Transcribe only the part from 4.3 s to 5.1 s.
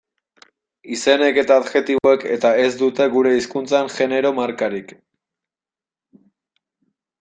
markarik.